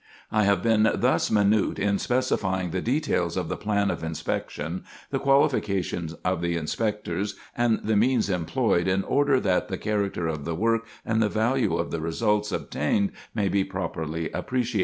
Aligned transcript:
I 0.31 0.45
have 0.45 0.63
been 0.63 0.89
thus 0.95 1.29
minute 1.29 1.77
in 1.77 1.99
specifying 1.99 2.71
the 2.71 2.81
details 2.81 3.37
of 3.37 3.49
the 3.49 3.55
plan 3.55 3.91
of 3.91 4.03
inspection, 4.03 4.83
the 5.11 5.19
qualifications 5.19 6.13
of 6.25 6.41
the 6.41 6.57
Inspectors, 6.57 7.35
and 7.55 7.79
the 7.83 7.95
means 7.95 8.27
employed, 8.27 8.87
in 8.87 9.03
order 9.03 9.39
that 9.41 9.67
the 9.67 9.77
character 9.77 10.25
of 10.25 10.43
the 10.43 10.55
work 10.55 10.87
and 11.05 11.21
the 11.21 11.29
value 11.29 11.77
of 11.77 11.91
the 11.91 12.01
results 12.01 12.51
obtained 12.51 13.11
may 13.35 13.47
be 13.47 13.63
properly 13.63 14.31
appreciated. 14.31 14.79